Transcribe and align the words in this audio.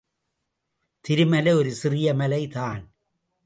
திருமலை 1.05 1.53
ஒரு 1.53 1.71
சிறிய 1.73 2.13
மலை 2.13 2.47
தான். 2.47 2.81